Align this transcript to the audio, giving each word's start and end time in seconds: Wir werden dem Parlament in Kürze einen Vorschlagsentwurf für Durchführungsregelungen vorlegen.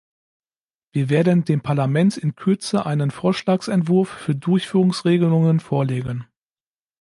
Wir 0.93 1.09
werden 1.09 1.45
dem 1.45 1.61
Parlament 1.61 2.17
in 2.17 2.35
Kürze 2.35 2.87
einen 2.87 3.11
Vorschlagsentwurf 3.11 4.09
für 4.09 4.33
Durchführungsregelungen 4.33 5.59
vorlegen. 5.59 6.25